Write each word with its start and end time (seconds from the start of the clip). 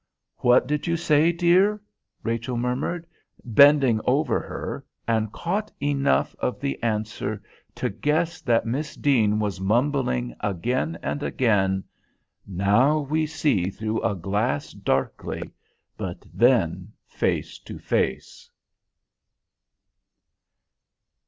"What 0.37 0.65
did 0.65 0.87
you 0.87 0.97
say, 0.97 1.31
dear?" 1.31 1.79
Rachel 2.23 2.57
murmured, 2.57 3.05
bending 3.45 4.01
over 4.05 4.39
her, 4.39 4.83
and 5.07 5.31
caught 5.31 5.71
enough 5.79 6.35
of 6.39 6.59
the 6.59 6.81
answer 6.81 7.39
to 7.75 7.89
guess 7.91 8.41
that 8.41 8.65
Miss 8.65 8.95
Deane 8.95 9.37
was 9.37 9.61
mumbling 9.61 10.33
again 10.39 10.97
and 11.03 11.21
again: 11.21 11.83
"Now 12.47 12.97
we 13.01 13.27
see 13.27 13.69
through 13.69 14.01
a 14.01 14.15
glass 14.15 14.71
darkly, 14.73 15.53
but 15.97 16.25
then 16.33 16.93
face 17.05 17.59
to 17.59 17.77
face." 17.77 18.49